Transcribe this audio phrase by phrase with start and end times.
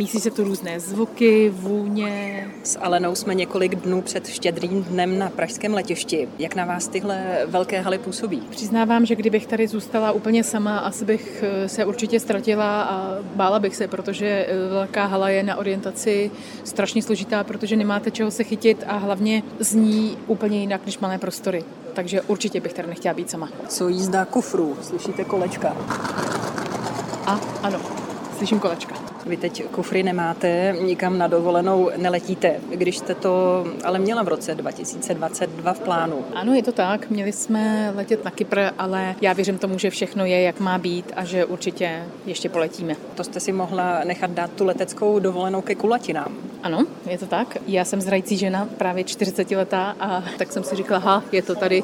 [0.00, 2.46] mísí se tu různé zvuky, vůně.
[2.62, 6.28] S Alenou jsme několik dnů před štědrým dnem na pražském letišti.
[6.38, 8.42] Jak na vás tyhle velké haly působí?
[8.50, 13.58] Přiznávám, že kdybych tady zůstala úplně sama, asi bych eh, se určitě ztratila a bála
[13.58, 16.30] bych se, protože eh, velká hala je na orientaci
[16.64, 21.64] strašně složitá, protože nemáte čeho se chytit a hlavně zní úplně jinak než malé prostory.
[21.92, 23.48] Takže určitě bych tady nechtěla být sama.
[23.68, 24.76] Co jízda kufrů?
[24.82, 25.76] Slyšíte kolečka?
[27.26, 27.80] A ano,
[28.38, 29.09] slyším kolečka.
[29.26, 34.54] Vy teď kufry nemáte, nikam na dovolenou neletíte, když jste to ale měla v roce
[34.54, 36.24] 2022 v plánu.
[36.34, 37.10] Ano, je to tak.
[37.10, 41.12] Měli jsme letět na Kypr, ale já věřím tomu, že všechno je, jak má být
[41.16, 42.96] a že určitě ještě poletíme.
[43.14, 46.34] To jste si mohla nechat dát tu leteckou dovolenou ke kulatinám.
[46.62, 47.56] Ano, je to tak.
[47.66, 51.54] Já jsem zrající žena, právě 40 letá a tak jsem si říkala, ha, je to
[51.54, 51.82] tady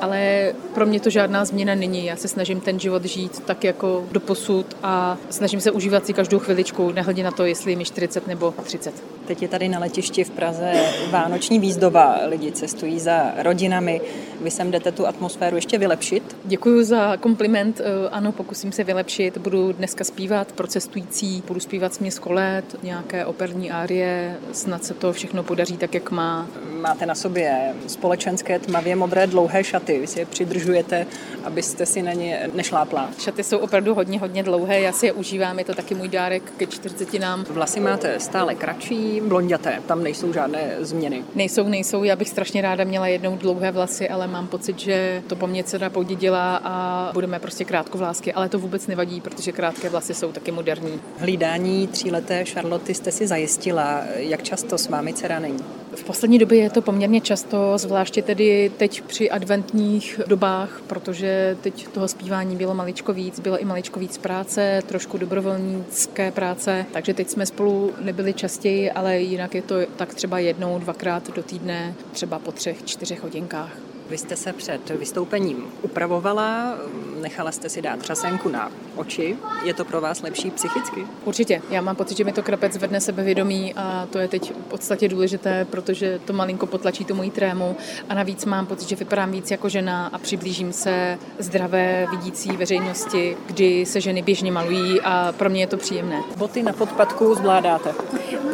[0.00, 2.04] ale pro mě to žádná změna není.
[2.04, 6.12] Já se snažím ten život žít tak jako do posud a snažím se užívat si
[6.12, 8.94] každou chviličku, nehledě na to, jestli je mi 40 nebo 30.
[9.26, 10.72] Teď je tady na letišti v Praze
[11.10, 12.18] vánoční výzdoba.
[12.26, 14.00] Lidi cestují za rodinami.
[14.40, 16.36] Vy sem jdete tu atmosféru ještě vylepšit?
[16.44, 17.80] Děkuji za kompliment.
[17.80, 19.38] Eh, ano, pokusím se vylepšit.
[19.38, 24.36] Budu dneska zpívat pro cestující, budu zpívat směs kolet, nějaké operní árie.
[24.52, 26.46] Snad se to všechno podaří tak, jak má.
[26.80, 29.85] Máte na sobě společenské tmavě modré dlouhé šaty.
[29.88, 31.06] Vy si je přidržujete,
[31.44, 33.10] abyste si na ně nešlápla.
[33.18, 34.80] Šaty jsou opravdu hodně, hodně dlouhé.
[34.80, 35.58] Já si je užívám.
[35.58, 37.44] Je to taky můj dárek ke 40 nám.
[37.50, 41.22] Vlasy máte stále kratší, blonděté, tam nejsou žádné změny.
[41.34, 42.04] Nejsou, nejsou.
[42.04, 45.64] Já bych strašně ráda měla jednou dlouhé vlasy, ale mám pocit, že to po mně
[45.64, 50.50] dcera podědila a budeme prostě krátkovlásky, ale to vůbec nevadí, protože krátké vlasy jsou taky
[50.50, 51.00] moderní.
[51.18, 54.02] Hlídání tříleté Charloty jste si zajistila.
[54.16, 55.58] Jak často s vámi dcera není?
[55.96, 61.88] V poslední době je to poměrně často, zvláště tedy teď při adventních dobách, protože teď
[61.88, 67.28] toho zpívání bylo maličko víc, bylo i maličko víc práce, trošku dobrovolnické práce, takže teď
[67.28, 72.38] jsme spolu nebyli častěji, ale jinak je to tak třeba jednou, dvakrát do týdne, třeba
[72.38, 73.95] po třech, čtyřech hodinkách.
[74.10, 76.74] Vy jste se před vystoupením upravovala,
[77.22, 79.36] nechala jste si dát třasenku na oči.
[79.64, 81.06] Je to pro vás lepší psychicky?
[81.24, 81.62] Určitě.
[81.70, 85.08] Já mám pocit, že mi to krapec zvedne sebevědomí a to je teď v podstatě
[85.08, 87.76] důležité, protože to malinko potlačí tu moji trému
[88.08, 93.36] a navíc mám pocit, že vypadám víc jako žena a přiblížím se zdravé vidící veřejnosti,
[93.46, 96.22] kdy se ženy běžně malují a pro mě je to příjemné.
[96.36, 97.94] Boty na podpadku zvládáte?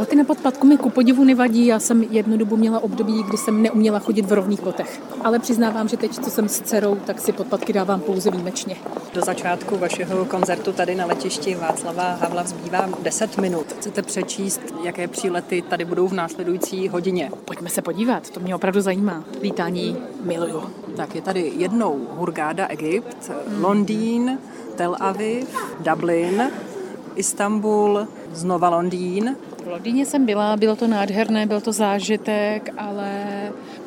[0.03, 1.67] Boty na podpadku mi ku podivu nevadí.
[1.67, 5.03] Já jsem jednu dobu měla období, kdy jsem neuměla chodit v rovných botech.
[5.25, 8.77] Ale přiznávám, že teď, co jsem s dcerou, tak si podpadky dávám pouze výjimečně.
[9.15, 13.73] Do začátku vašeho koncertu tady na letišti Václava Havla zbývá 10 minut.
[13.73, 17.31] Chcete přečíst, jaké přílety tady budou v následující hodině?
[17.45, 19.25] Pojďme se podívat, to mě opravdu zajímá.
[19.41, 20.63] Vítání miluju.
[20.97, 23.31] Tak je tady jednou Hurgáda, Egypt,
[23.61, 24.39] Londýn,
[24.77, 26.51] Tel Aviv, Dublin,
[27.17, 33.32] Istanbul, znova Londýn, v Londýně jsem byla, bylo to nádherné, byl to zážitek, ale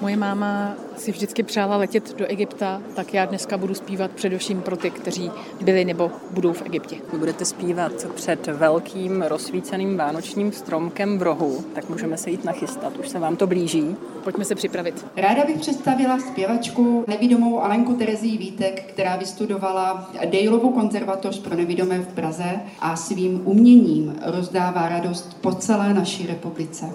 [0.02, 4.78] moje máma si vždycky přála letět do Egypta, tak já dneska budu zpívat především pro
[4.78, 6.96] ty, kteří byli nebo budou v Egyptě.
[7.12, 12.98] Vy budete zpívat před velkým rozsvíceným vánočním stromkem v rohu, tak můžeme se jít nachystat,
[12.98, 13.96] už se vám to blíží.
[14.24, 15.06] Pojďme se připravit.
[15.18, 22.08] Ráda bych představila zpěvačku nevidomou Alenku Terezí Vítek, která vystudovala Dejlovu konzervatoř pro nevidomé v
[22.08, 26.86] Praze a svým uměním rozdává radost po celé naší republice.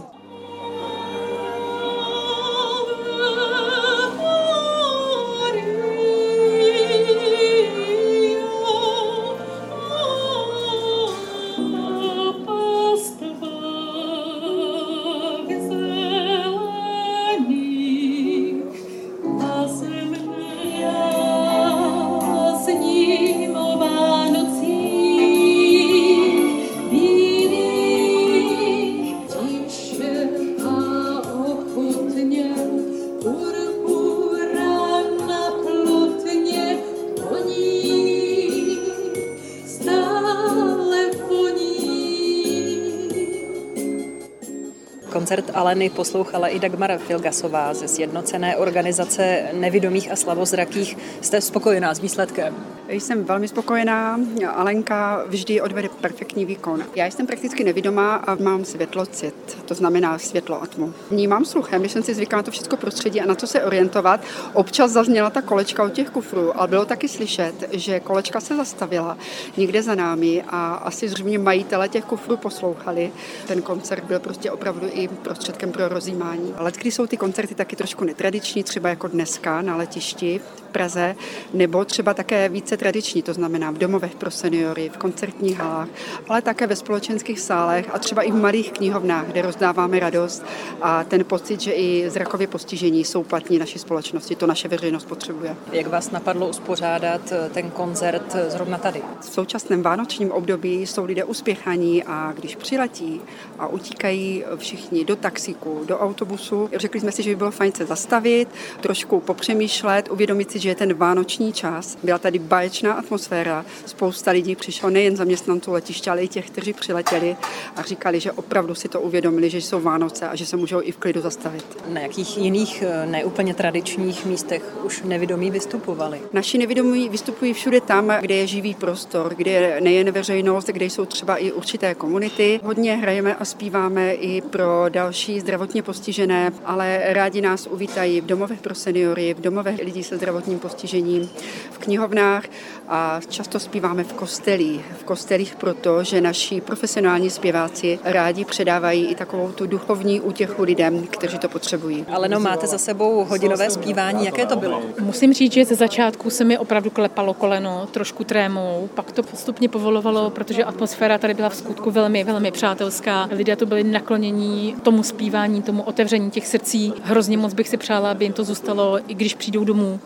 [45.11, 50.97] Koncert Aleny poslouchala i Dagmar Filgasová ze Sjednocené organizace nevidomých a slavozrakých.
[51.21, 52.80] Jste spokojená s výsledkem?
[52.91, 54.21] Jsem velmi spokojená.
[54.55, 56.85] Alenka vždy odvede perfektní výkon.
[56.95, 59.35] Já jsem prakticky nevidomá a mám světlocit,
[59.65, 60.95] to znamená světlo a tmu.
[61.11, 64.21] Vnímám sluchem, když jsem si zvykla na to všechno prostředí a na to se orientovat.
[64.53, 69.19] Občas zazněla ta kolečka od těch kufrů, ale bylo taky slyšet, že kolečka se zastavila
[69.57, 73.13] někde za námi a asi zřejmě majitele těch kufrů poslouchali.
[73.47, 76.55] Ten koncert byl prostě opravdu i prostředkem pro rozjímání.
[76.57, 81.17] Ale kdy jsou ty koncerty taky trošku netradiční, třeba jako dneska na letišti v Praze,
[81.55, 85.89] nebo třeba také více tradiční, to znamená v domovech pro seniory, v koncertních halách,
[86.29, 90.45] ale také ve společenských sálech a třeba i v malých knihovnách, kde rozdáváme radost
[90.83, 94.37] a ten pocit, že i zrakově postižení jsou platní naší společnosti.
[94.37, 95.57] To naše veřejnost potřebuje.
[95.73, 99.03] Jak vás napadlo uspořádat eh, ten koncert eh, zrovna tady?
[99.21, 103.21] V současném vánočním období jsou lidé uspěchaní a když přiletí
[103.59, 107.87] a utíkají všichni do taxíku, do autobusu, řekli jsme si, že by bylo fajn se
[107.87, 108.49] zastavit,
[108.81, 111.99] trošku popřemýšlet, uvědomit si, že je ten vánoční čas.
[112.03, 117.37] Byla tady báječná atmosféra, spousta lidí přišlo, nejen zaměstnanců letiště, ale i těch, kteří přiletěli
[117.77, 120.93] a říkali, že opravdu si to uvědomili, že jsou Vánoce a že se můžou i
[120.93, 121.65] v klidu zastavit.
[121.89, 126.21] Na jakých jiných eh, neúplně tradičních místech už nevědomí vystupovali?
[126.33, 131.05] Naši nevědomí vystupují všude tam, kde je živý prostor, kde je nejen veřejnost, kde jsou
[131.05, 132.61] třeba i určité komunity.
[132.63, 138.61] Hodně hrajeme a zpíváme i pro další zdravotně postižené, ale rádi nás uvítají v domovech
[138.61, 141.31] pro seniory, v domovech lidí se zdravotním postižením,
[141.71, 142.45] v knihovnách
[142.89, 144.85] a často zpíváme v kostelích.
[144.99, 151.07] V kostelích proto, že naši profesionální zpěváci rádi předávají i takovou tu duchovní útěchu lidem,
[151.07, 152.05] kteří to potřebují.
[152.13, 154.83] Ale no, máte za sebou hodinové zpívání, jaké to bylo?
[155.01, 159.69] Musím říct, že ze začátku se mi opravdu klepalo koleno, trošku trémou, pak to postupně
[159.69, 163.29] povolovalo, protože atmosféra tady byla v skutku velmi, velmi přátelská.
[163.33, 166.93] Lidé tu byli naklonění tomu zpívání, tomu otevření těch srdcí.
[167.03, 170.01] Hrozně moc bych si přála, aby jim to zůstalo, i když přijdou domů.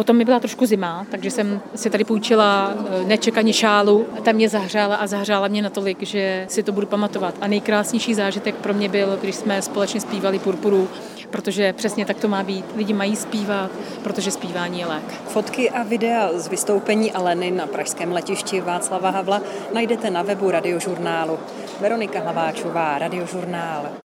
[0.00, 4.06] Potom mi byla trošku zima, takže jsem si tady půjčila eh, nečekaně šálu.
[4.24, 7.34] Ta mě zahřála a zahřála mě natolik, že si to budu pamatovat.
[7.40, 10.88] A nejkrásnější zážitek pro mě byl, když jsme společně zpívali Purpuru,
[11.30, 12.64] protože přesně tak to má být.
[12.76, 13.70] Lidi mají zpívat,
[14.02, 15.12] protože zpívání je lék.
[15.28, 19.42] Fotky a videa z vystoupení Aleny na pražském letišti Václava Havla
[19.74, 21.38] najdete na webu radiožurnálu.
[21.80, 24.00] Veronika Hlaváčová, Radiožurnál.